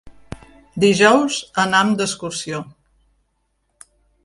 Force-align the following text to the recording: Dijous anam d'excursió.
Dijous 0.83 1.37
anam 1.65 1.93
d'excursió. 2.01 2.65